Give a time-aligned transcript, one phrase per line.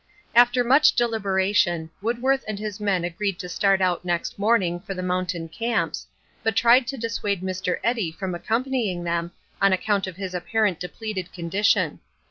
[0.33, 5.03] After much deliberation, Woodworth and his men agreed to start out next morning for the
[5.03, 6.07] mountain camps,
[6.41, 7.79] but tried to dissuade Mr.
[7.83, 11.99] Eddy from accompanying them on account of his apparent depleted condition.